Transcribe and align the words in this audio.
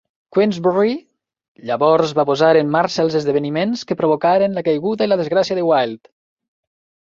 Queensberry 0.35 0.95
llavors 1.71 2.15
va 2.21 2.25
posar 2.31 2.49
en 2.63 2.73
marxa 2.77 3.05
els 3.05 3.19
esdeveniments 3.21 3.87
que 3.93 4.01
provocaren 4.03 4.59
la 4.59 4.67
caiguda 4.73 5.11
i 5.11 5.15
la 5.15 5.23
desgràcia 5.25 5.63
de 5.63 5.71
Wilde. 5.71 6.17